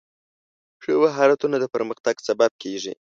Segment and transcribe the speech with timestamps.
[0.81, 2.93] ښه مهارتونه د پرمختګ سبب کېږي.